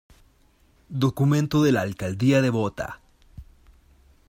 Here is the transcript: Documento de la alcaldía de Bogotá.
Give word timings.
Documento 0.89 1.61
de 1.61 1.71
la 1.73 1.81
alcaldía 1.81 2.41
de 2.41 2.49
Bogotá. 2.49 3.01